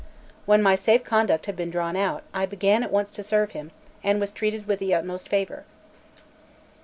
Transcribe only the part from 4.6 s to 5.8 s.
with the utmost favour.